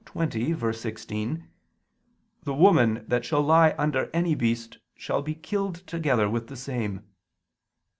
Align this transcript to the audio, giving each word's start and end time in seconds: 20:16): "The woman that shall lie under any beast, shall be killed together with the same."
20:16): 0.05 1.43
"The 2.43 2.53
woman 2.55 3.05
that 3.07 3.23
shall 3.23 3.43
lie 3.43 3.75
under 3.77 4.09
any 4.15 4.33
beast, 4.33 4.79
shall 4.95 5.21
be 5.21 5.35
killed 5.35 5.75
together 5.85 6.27
with 6.27 6.47
the 6.47 6.57
same." 6.57 7.03